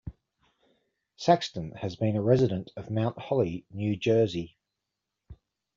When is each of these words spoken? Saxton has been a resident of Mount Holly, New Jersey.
Saxton 1.15 1.73
has 1.73 1.95
been 1.95 2.15
a 2.15 2.23
resident 2.23 2.71
of 2.75 2.89
Mount 2.89 3.19
Holly, 3.19 3.67
New 3.69 3.95
Jersey. 3.95 4.57